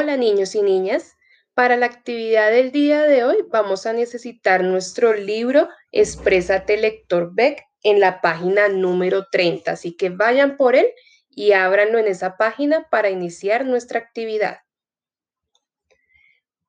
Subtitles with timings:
[0.00, 1.18] Hola niños y niñas.
[1.52, 7.66] Para la actividad del día de hoy vamos a necesitar nuestro libro Exprésate Lector Beck
[7.82, 9.72] en la página número 30.
[9.72, 10.86] Así que vayan por él
[11.28, 14.60] y ábranlo en esa página para iniciar nuestra actividad.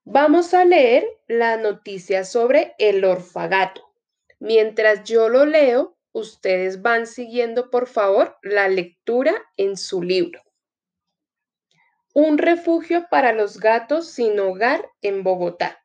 [0.04, 3.94] Vamos a leer la noticia sobre el orfagato.
[4.40, 10.42] Mientras yo lo leo, ustedes van siguiendo por favor la lectura en su libro.
[12.14, 15.82] Un refugio para los gatos sin hogar en Bogotá.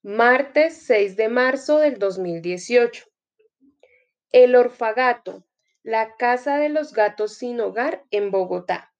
[0.00, 3.04] Martes 6 de marzo del 2018.
[4.32, 5.44] El Orfagato,
[5.82, 8.94] la casa de los gatos sin hogar en Bogotá.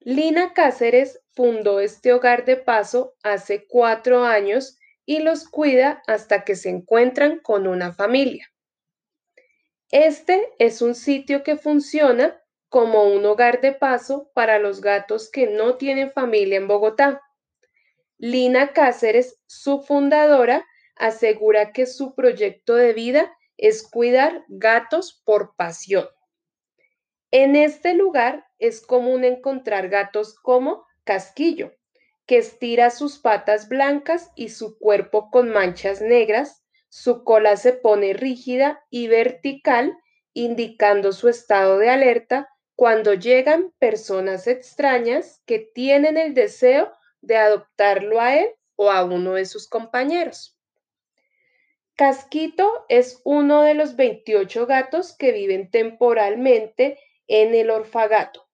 [0.00, 6.56] Lina Cáceres fundó este hogar de paso hace cuatro años y los cuida hasta que
[6.56, 8.52] se encuentran con una familia.
[9.92, 12.43] Este es un sitio que funciona
[12.74, 17.22] como un hogar de paso para los gatos que no tienen familia en Bogotá.
[18.18, 26.08] Lina Cáceres, su fundadora, asegura que su proyecto de vida es cuidar gatos por pasión.
[27.30, 31.76] En este lugar es común encontrar gatos como Casquillo,
[32.26, 38.14] que estira sus patas blancas y su cuerpo con manchas negras, su cola se pone
[38.14, 39.96] rígida y vertical,
[40.32, 48.20] indicando su estado de alerta cuando llegan personas extrañas que tienen el deseo de adoptarlo
[48.20, 50.58] a él o a uno de sus compañeros.
[51.96, 58.48] Casquito es uno de los 28 gatos que viven temporalmente en el orfagato.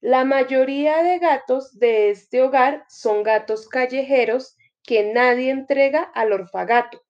[0.00, 7.02] La mayoría de gatos de este hogar son gatos callejeros que nadie entrega al orfagato.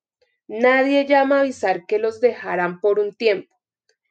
[0.47, 3.55] Nadie llama a avisar que los dejarán por un tiempo.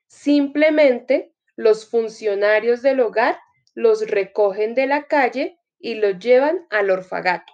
[0.06, 3.40] Simplemente los funcionarios del hogar
[3.74, 7.52] los recogen de la calle y los llevan al orfagato.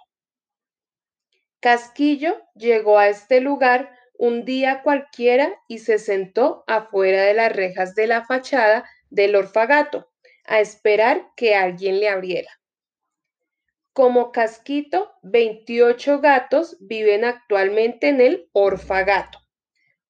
[1.58, 7.94] Casquillo llegó a este lugar un día cualquiera y se sentó afuera de las rejas
[7.94, 10.12] de la fachada del orfagato
[10.44, 12.50] a esperar que alguien le abriera.
[13.94, 19.43] Como Casquito, 28 gatos viven actualmente en el orfagato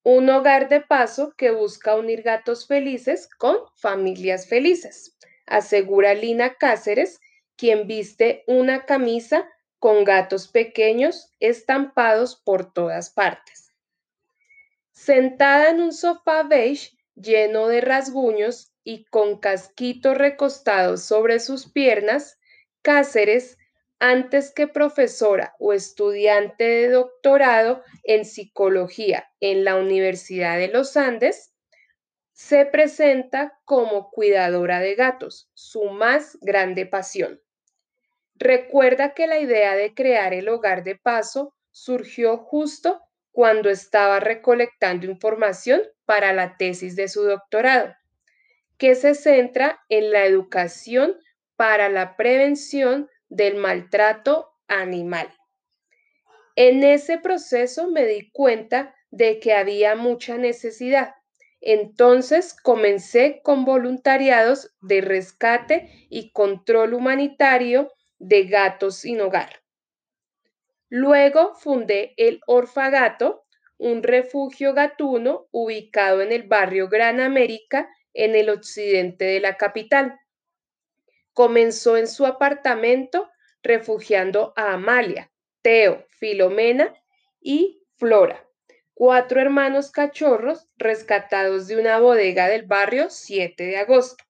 [0.05, 5.17] un hogar de paso que busca unir gatos felices con familias felices,
[5.47, 7.21] asegura Lina Cáceres,
[7.57, 9.49] quien viste una camisa
[9.79, 13.73] con gatos pequeños estampados por todas partes.
[14.93, 22.39] Sentada en un sofá beige lleno de rasguños y con casquito recostado sobre sus piernas,
[22.83, 23.57] Cáceres
[24.05, 31.55] antes que profesora o estudiante de doctorado en psicología en la Universidad de los Andes,
[32.35, 37.41] se presenta como cuidadora de gatos, su más grande pasión.
[38.35, 43.01] Recuerda que la idea de crear el hogar de paso surgió justo
[43.33, 47.95] cuando estaba recolectando información para la tesis de su doctorado,
[48.77, 51.17] que se centra en la educación
[51.57, 55.29] para la prevención del maltrato animal.
[56.57, 61.15] En ese proceso me di cuenta de que había mucha necesidad.
[61.61, 69.63] Entonces comencé con voluntariados de rescate y control humanitario de gatos sin hogar.
[70.89, 73.45] Luego fundé el Orfagato,
[73.79, 80.21] un refugio gatuno ubicado en el barrio Gran América, en el occidente de la capital.
[81.35, 83.31] Comenzó en su apartamento
[83.63, 85.31] refugiando a Amalia,
[85.63, 86.95] Teo, Filomena
[87.41, 88.49] y Flora,
[88.95, 94.25] cuatro hermanos cachorros rescatados de una bodega del barrio 7 de agosto.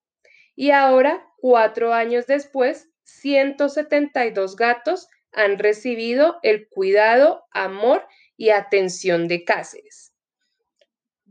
[0.56, 8.06] Y ahora, cuatro años después, 172 gatos han recibido el cuidado, amor
[8.36, 10.13] y atención de Cáceres.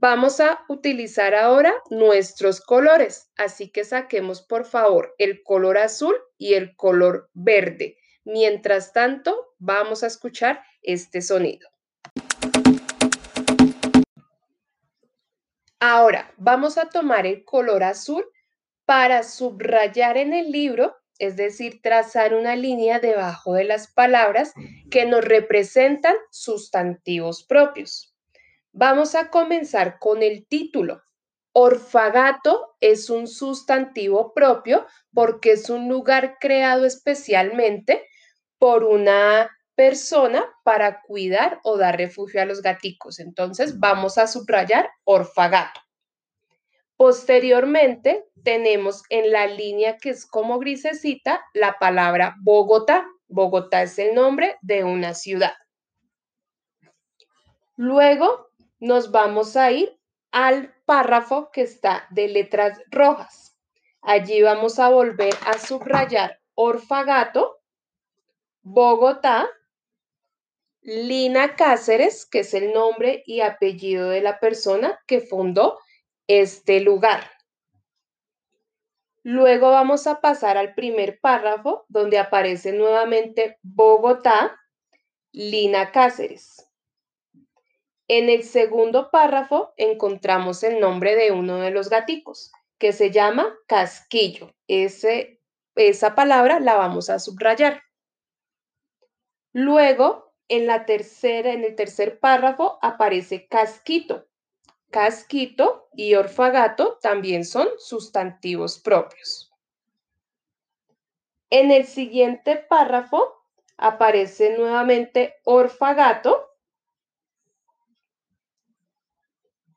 [0.03, 6.55] Vamos a utilizar ahora nuestros colores, así que saquemos por favor el color azul y
[6.55, 7.95] el color verde.
[8.25, 11.69] Mientras tanto, vamos a escuchar este sonido.
[15.79, 18.25] Ahora, vamos a tomar el color azul
[18.83, 24.51] para subrayar en el libro, es decir, trazar una línea debajo de las palabras
[24.91, 28.12] que nos representan sustantivos propios.
[28.75, 31.03] Vamos a comenzar con el título.
[31.53, 38.03] Orfagato es un sustantivo propio porque es un lugar creado especialmente
[38.57, 43.19] por una persona para cuidar o dar refugio a los gaticos.
[43.19, 45.79] Entonces vamos a subrayar orfagato.
[46.97, 53.05] Posteriormente, tenemos en la línea que es como grisecita la palabra Bogotá.
[53.27, 55.53] Bogotá es el nombre de una ciudad.
[57.75, 58.52] Luego
[58.83, 59.97] nos vamos a ir
[60.31, 63.57] al párrafo que está de letras rojas.
[64.01, 67.61] Allí vamos a volver a subrayar Orfagato,
[68.61, 69.49] Bogotá,
[70.81, 75.79] Lina Cáceres, que es el nombre y apellido de la persona que fundó
[76.27, 77.31] este lugar.
[79.21, 84.59] Luego vamos a pasar al primer párrafo donde aparece nuevamente Bogotá,
[85.31, 86.72] Lina Cáceres.
[88.15, 93.57] En el segundo párrafo encontramos el nombre de uno de los gaticos, que se llama
[93.65, 94.53] casquillo.
[94.67, 97.81] Esa palabra la vamos a subrayar.
[99.51, 104.27] Luego, en, la tercera, en el tercer párrafo aparece casquito.
[104.91, 109.51] Casquito y orfagato también son sustantivos propios.
[111.49, 113.43] En el siguiente párrafo
[113.75, 116.52] aparece nuevamente orfagato.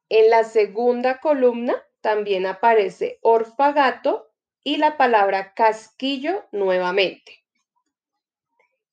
[0.08, 4.30] En la segunda columna también aparece orfagato
[4.62, 7.44] y la palabra casquillo nuevamente.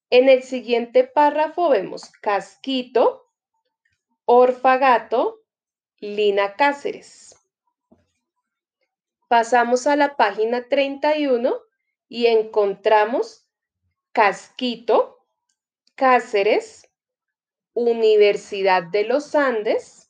[0.10, 3.32] En el siguiente párrafo vemos casquito,
[4.26, 5.40] orfagato,
[6.00, 7.36] Lina Cáceres.
[9.28, 11.60] Pasamos a la página 31
[12.08, 13.48] y encontramos
[14.12, 15.26] Casquito,
[15.96, 16.88] Cáceres,
[17.74, 20.03] Universidad de los Andes.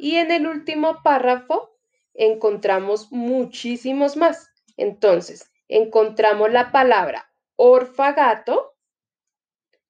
[0.00, 1.78] Y en el último párrafo
[2.14, 4.48] encontramos muchísimos más.
[4.78, 8.78] Entonces, encontramos la palabra orfagato,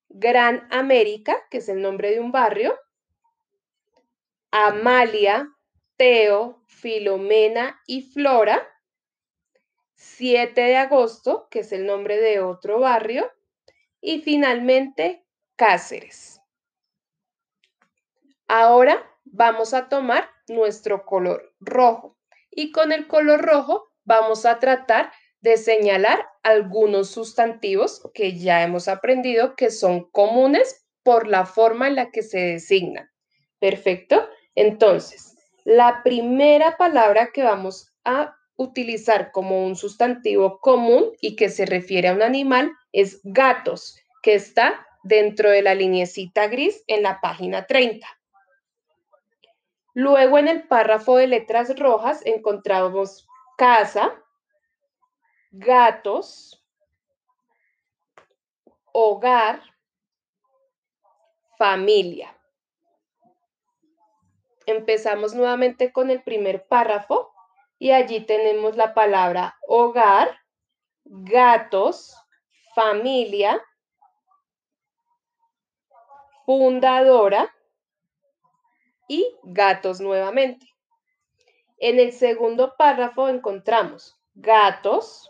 [0.09, 2.77] Gran América, que es el nombre de un barrio,
[4.51, 5.49] Amalia,
[5.97, 8.67] Teo, Filomena y Flora.
[9.95, 13.31] 7 de agosto, que es el nombre de otro barrio.
[14.01, 15.25] Y finalmente,
[15.55, 16.41] Cáceres.
[18.49, 22.17] Ahora vamos a tomar nuestro color rojo
[22.51, 28.89] y con el color rojo vamos a tratar de señalar algunos sustantivos que ya hemos
[28.89, 33.09] aprendido que son comunes por la forma en la que se designan.
[33.59, 34.29] Perfecto.
[34.55, 35.35] Entonces,
[35.65, 42.09] la primera palabra que vamos a utilizar como un sustantivo común y que se refiere
[42.09, 47.67] a un animal es gatos, que está dentro de la linecita gris en la página
[47.67, 48.07] 30.
[49.95, 54.15] Luego en el párrafo de letras rojas encontramos casa,
[55.51, 56.65] gatos,
[58.93, 59.63] hogar,
[61.59, 62.37] familia.
[64.67, 67.33] Empezamos nuevamente con el primer párrafo
[67.79, 70.39] y allí tenemos la palabra hogar,
[71.05, 72.17] gatos,
[72.75, 73.61] familia,
[76.47, 77.53] fundadora
[79.11, 80.73] y gatos nuevamente.
[81.79, 85.29] En el segundo párrafo encontramos gatos,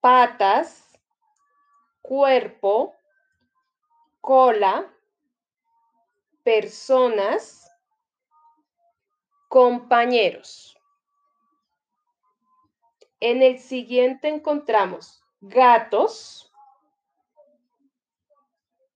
[0.00, 0.98] patas,
[2.02, 2.96] cuerpo,
[4.20, 4.92] cola,
[6.42, 7.70] personas,
[9.48, 10.76] compañeros.
[13.20, 16.49] En el siguiente encontramos gatos.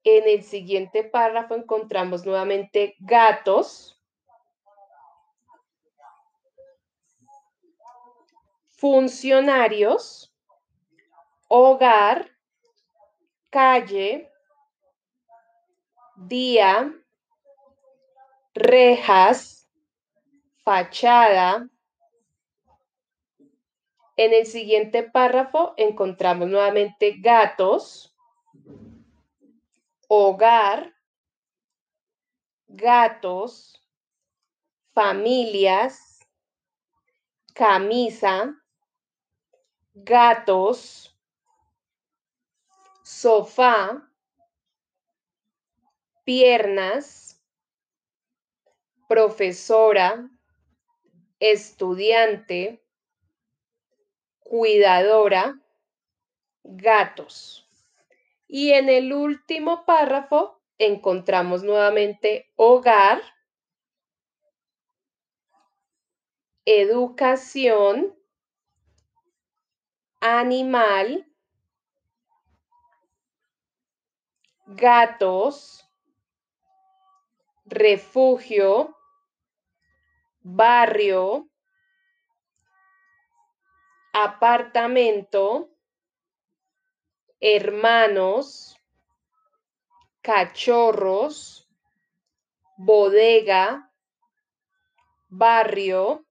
[0.05, 4.01] En el siguiente párrafo encontramos nuevamente gatos.
[8.69, 10.33] Funcionarios.
[11.49, 12.31] Hogar.
[13.51, 14.31] Calle.
[16.17, 16.95] Día.
[18.55, 19.55] Rejas
[20.65, 21.69] fachada.
[24.17, 28.14] En el siguiente párrafo encontramos nuevamente gatos,
[30.09, 30.95] hogar,
[32.69, 33.81] gatos,
[34.93, 36.21] familias,
[37.55, 38.55] camisa,
[39.95, 41.17] gatos,
[43.03, 44.03] sofá,
[46.25, 47.41] piernas,
[49.07, 50.29] profesora,
[51.39, 52.83] estudiante,
[54.41, 55.59] cuidadora,
[56.65, 57.64] gatos.
[58.57, 63.21] Y en el último párrafo encontramos nuevamente hogar,
[66.65, 68.17] educación,
[70.21, 71.27] animal,
[74.69, 75.91] gatos,
[77.65, 78.97] refugio,
[80.43, 81.51] barrio,
[84.13, 85.74] apartamento,
[87.47, 88.75] hermanos,
[90.23, 91.69] cachorros,
[92.79, 93.93] bodega,
[95.29, 96.25] barrio,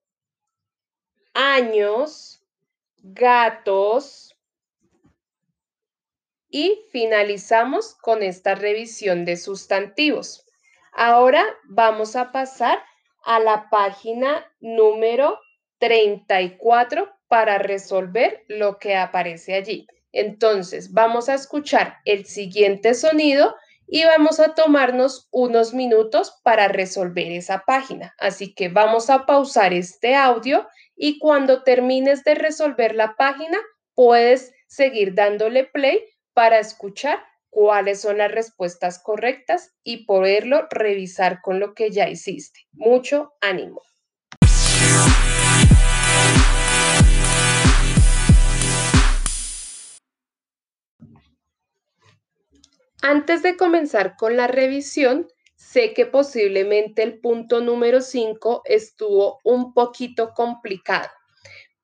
[1.36, 2.44] años,
[2.98, 4.36] gatos.
[6.50, 10.48] Y finalizamos con esta revisión de sustantivos.
[10.94, 12.84] Ahora vamos a pasar
[13.24, 15.40] a la página número
[15.78, 19.86] 34 para resolver lo que aparece allí.
[20.14, 23.56] Entonces, vamos a escuchar el siguiente sonido
[23.88, 28.16] y vamos a tomarnos unos minutos para resolver esa página.
[28.18, 33.58] Así que vamos a pausar este audio y cuando termines de resolver la página,
[33.96, 36.00] puedes seguir dándole play
[36.34, 42.62] para escuchar cuáles son las respuestas correctas y poderlo revisar con lo que ya hiciste.
[42.72, 43.82] Mucho ánimo.
[53.06, 59.74] Antes de comenzar con la revisión, sé que posiblemente el punto número 5 estuvo un
[59.74, 61.10] poquito complicado,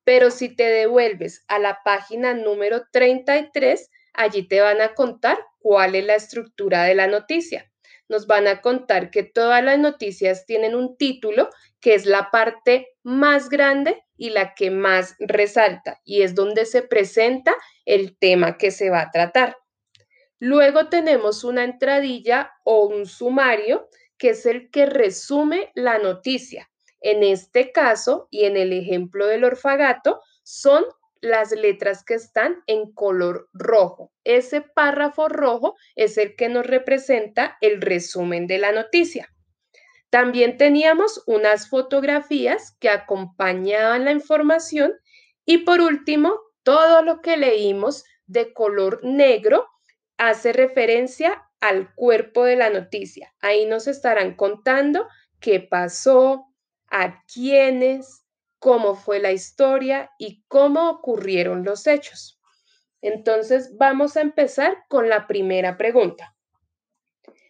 [0.06, 5.96] pero si te devuelves a la página número 33, allí te van a contar cuál
[5.96, 7.70] es la estructura de la noticia.
[8.08, 11.50] Nos van a contar que todas las noticias tienen un título
[11.82, 16.82] que es la parte más grande y la que más resalta y es donde se
[16.82, 19.58] presenta el tema que se va a tratar.
[20.40, 26.70] Luego tenemos una entradilla o un sumario, que es el que resume la noticia.
[27.02, 30.86] En este caso y en el ejemplo del orfagato, son
[31.22, 34.12] las letras que están en color rojo.
[34.24, 39.30] Ese párrafo rojo es el que nos representa el resumen de la noticia.
[40.10, 44.94] También teníamos unas fotografías que acompañaban la información
[45.46, 49.68] y por último, todo lo que leímos de color negro
[50.20, 53.34] hace referencia al cuerpo de la noticia.
[53.42, 55.08] Ahí nos estarán contando
[55.40, 56.46] qué pasó,
[56.92, 58.26] a quiénes,
[58.60, 62.40] cómo fue la historia y cómo ocurrieron los hechos.
[63.02, 66.36] Entonces vamos a empezar con la primera pregunta.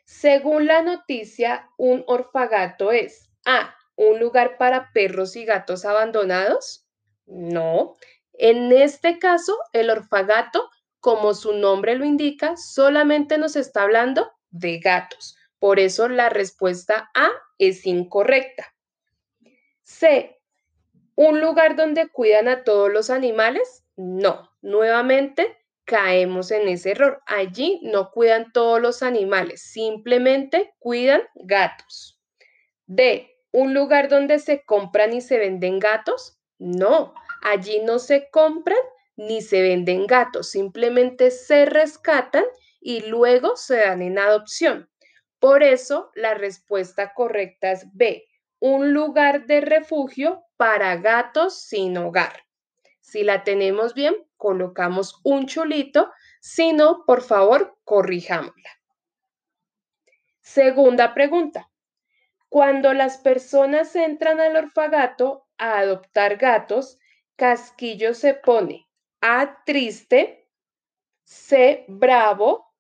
[0.06, 3.76] Según la noticia, un orfagato es A.
[3.96, 6.88] Un lugar para perros y gatos abandonados.
[7.26, 7.96] No.
[8.34, 10.70] En este caso, el orfagato
[11.00, 15.38] como su nombre lo indica, solamente nos está hablando de gatos.
[15.60, 18.74] Por eso la respuesta A es incorrecta.
[19.84, 20.38] C.
[21.16, 23.84] ¿Un lugar donde cuidan a todos los animales?
[23.98, 24.50] No.
[24.62, 27.22] Nuevamente caemos en ese error.
[27.26, 32.22] Allí no cuidan todos los animales, simplemente cuidan gatos.
[32.86, 33.36] D.
[33.52, 36.40] ¿Un lugar donde se compran y se venden gatos?
[36.60, 37.14] No.
[37.42, 38.78] Allí no se compran
[39.20, 42.46] ni se venden gatos, simplemente se rescatan
[42.80, 44.90] y luego se dan en adopción.
[45.40, 48.26] Por eso la respuesta correcta es B,
[48.60, 52.46] un lugar de refugio para gatos sin hogar.
[53.02, 56.10] Si la tenemos bien, colocamos un chulito,
[56.40, 58.70] si no, por favor, corrijámosla.
[60.40, 61.70] Segunda pregunta.
[62.48, 66.98] Cuando las personas entran al orfagato a adoptar gatos,
[67.36, 68.89] Casquillo se pone
[69.22, 70.48] a triste,
[71.24, 72.74] C bravo,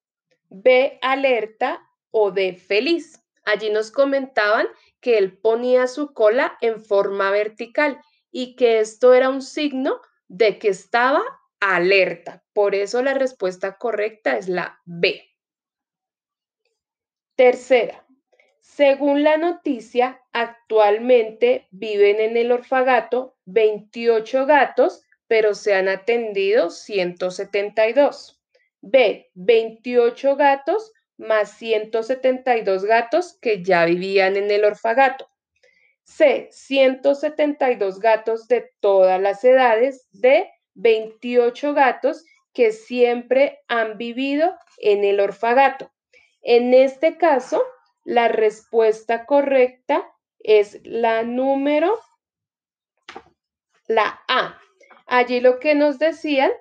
[0.50, 3.24] B alerta o D feliz.
[3.46, 4.68] Allí nos comentaban
[5.00, 10.60] que él ponía su cola en forma vertical y que esto era un signo de
[10.60, 11.22] que estaba
[11.60, 12.44] alerta.
[12.54, 15.26] Por eso la respuesta correcta es la B.
[17.36, 18.06] Tercera,
[18.60, 28.42] según la noticia, actualmente viven en el orfagato 28 gatos pero se han atendido 172.
[28.82, 35.30] B, 28 gatos más 172 gatos que ya vivían en el orfagato.
[36.04, 40.08] C, 172 gatos de todas las edades.
[40.12, 45.92] D, 28 gatos que siempre han vivido en el orfagato.
[46.42, 47.62] En este caso,
[48.04, 50.10] la respuesta correcta
[50.40, 52.00] es la número,
[53.86, 54.60] la A.
[55.10, 56.52] Allí lo que nos decían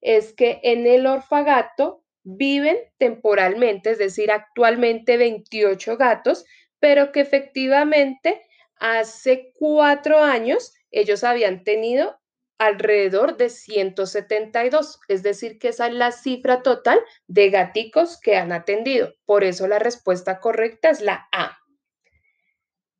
[0.00, 6.46] es que en el orfagato viven temporalmente, es decir, actualmente 28 gatos,
[6.80, 8.42] pero que efectivamente
[8.76, 12.18] hace cuatro años ellos habían tenido
[12.56, 18.52] alrededor de 172, es decir, que esa es la cifra total de gaticos que han
[18.52, 19.12] atendido.
[19.26, 21.58] Por eso la respuesta correcta es la A.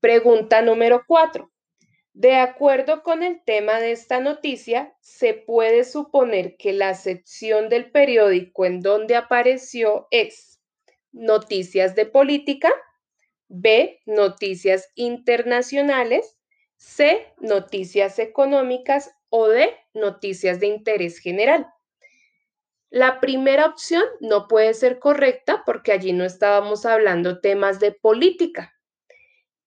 [0.00, 1.50] Pregunta número cuatro.
[2.18, 7.92] De acuerdo con el tema de esta noticia, se puede suponer que la sección del
[7.92, 10.60] periódico en donde apareció es
[11.12, 12.72] noticias de política,
[13.46, 16.36] B, noticias internacionales,
[16.74, 21.72] C, noticias económicas o D, noticias de interés general.
[22.90, 28.74] La primera opción no puede ser correcta porque allí no estábamos hablando temas de política.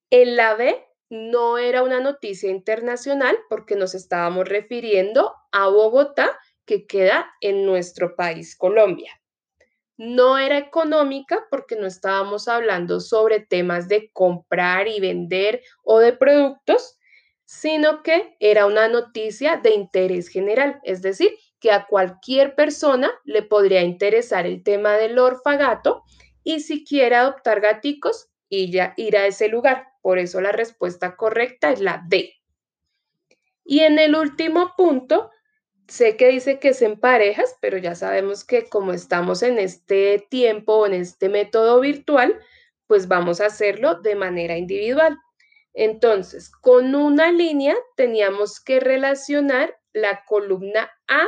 [0.10, 6.32] En la B no era una noticia internacional porque nos estábamos refiriendo a Bogotá,
[6.65, 9.12] que queda en nuestro país, Colombia.
[9.98, 16.13] No era económica porque no estábamos hablando sobre temas de comprar y vender o de
[16.13, 16.98] productos,
[17.44, 23.44] sino que era una noticia de interés general, es decir, que a cualquier persona le
[23.44, 26.03] podría interesar el tema del orfagato
[26.41, 29.90] y si quiere adoptar gaticos, ir a ese lugar.
[30.01, 32.34] Por eso la respuesta correcta es la D.
[33.63, 35.31] Y en el último punto,
[35.88, 40.25] sé que dice que es en parejas, pero ya sabemos que como estamos en este
[40.29, 42.39] tiempo o en este método virtual,
[42.88, 45.17] pues vamos a hacerlo de manera individual.
[45.74, 51.25] Entonces, con una línea teníamos que relacionar la columna A,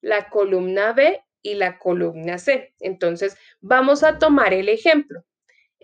[0.00, 2.74] la columna B y la columna C.
[2.80, 5.24] Entonces, vamos a tomar el ejemplo.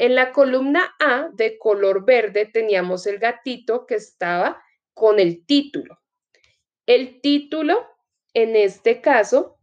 [0.01, 4.65] En la columna A de color verde teníamos el gatito que estaba
[4.95, 6.01] con el título.
[6.87, 7.87] El título,
[8.33, 9.59] en este caso,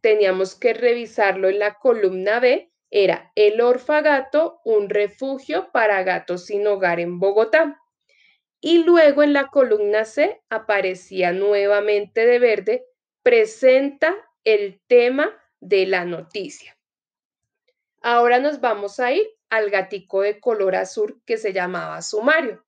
[0.00, 6.64] teníamos que revisarlo en la columna B, era El Orfagato, un refugio para gatos sin
[6.68, 7.82] hogar en Bogotá.
[8.60, 12.86] Y luego en la columna C aparecía nuevamente de verde,
[13.24, 16.78] presenta el tema de la noticia.
[18.02, 22.64] Ahora nos vamos a ir al gatico de color azul que se llamaba sumario.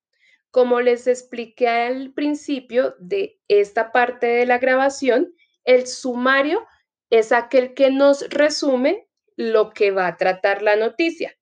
[0.51, 6.65] Como les expliqué al principio de esta parte de la grabación, el sumario
[7.09, 11.35] es aquel que nos resume lo que va a tratar la noticia.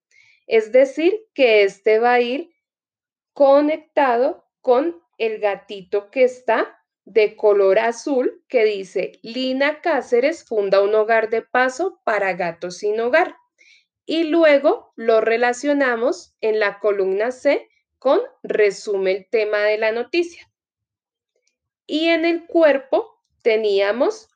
[0.47, 2.51] Es decir, que este va a ir
[3.33, 10.93] conectado con el gatito que está de color azul que dice Lina Cáceres funda un
[10.93, 13.35] hogar de paso para gatos sin hogar
[14.05, 20.49] y luego lo relacionamos en la columna C con resume el tema de la noticia.
[21.85, 24.29] Y en el cuerpo teníamos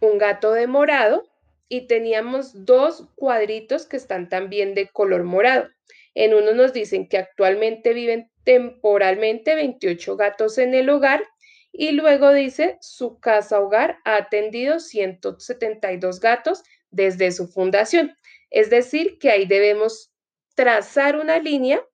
[0.00, 1.24] un gato de morado
[1.68, 5.68] y teníamos dos cuadritos que están también de color morado.
[6.14, 11.24] En uno nos dicen que actualmente viven temporalmente 28 gatos en el hogar
[11.72, 18.14] y luego dice su casa hogar ha atendido 172 gatos desde su fundación.
[18.54, 20.12] Es decir, que ahí debemos
[20.54, 21.84] trazar una línea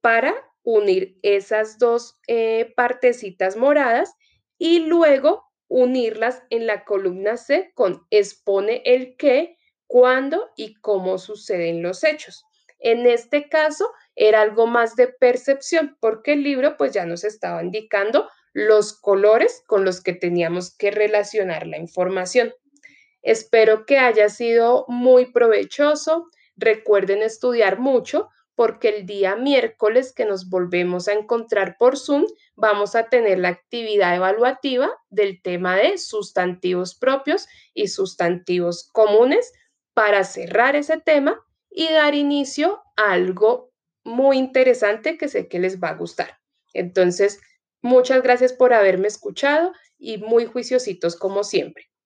[0.00, 4.12] para unir esas dos eh, partecitas moradas
[4.58, 11.80] y luego unirlas en la columna C con expone el qué, cuándo y cómo suceden
[11.80, 12.44] los hechos.
[12.80, 17.62] En este caso era algo más de percepción porque el libro pues ya nos estaba
[17.62, 22.52] indicando los colores con los que teníamos que relacionar la información.
[23.22, 26.28] Espero que haya sido muy provechoso.
[26.56, 32.94] Recuerden estudiar mucho porque el día miércoles que nos volvemos a encontrar por Zoom vamos
[32.94, 39.52] a tener la actividad evaluativa del tema de sustantivos propios y sustantivos comunes
[39.94, 43.72] para cerrar ese tema y dar inicio a algo
[44.04, 46.38] muy interesante que sé que les va a gustar.
[46.74, 47.40] Entonces,
[47.80, 51.89] muchas gracias por haberme escuchado y muy juiciositos como siempre.